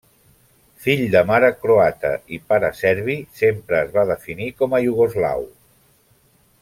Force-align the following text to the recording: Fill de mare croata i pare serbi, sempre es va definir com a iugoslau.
Fill 0.85 1.01
de 1.15 1.21
mare 1.31 1.51
croata 1.65 2.11
i 2.37 2.39
pare 2.53 2.71
serbi, 2.79 3.17
sempre 3.43 3.79
es 3.83 3.93
va 3.99 4.07
definir 4.13 4.49
com 4.63 4.75
a 4.75 4.81
iugoslau. 4.87 5.47